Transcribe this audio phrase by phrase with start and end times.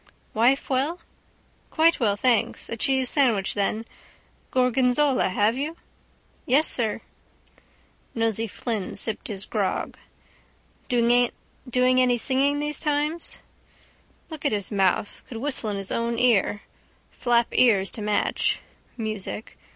[0.33, 0.99] —Wife well?
[1.69, 2.69] —Quite well, thanks...
[2.69, 3.85] A cheese sandwich, then.
[4.49, 5.77] Gorgonzola, have you?
[6.47, 7.01] —Yes, sir.
[8.15, 9.97] Nosey Flynn sipped his grog.
[10.89, 11.29] —Doing
[12.01, 13.41] any singing those times?
[14.31, 15.21] Look at his mouth.
[15.27, 16.63] Could whistle in his own ear.
[17.11, 18.59] Flap ears to match.
[18.97, 19.55] Music.